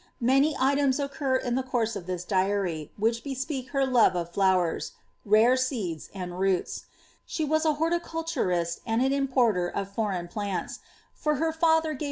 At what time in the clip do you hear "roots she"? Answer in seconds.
6.39-7.45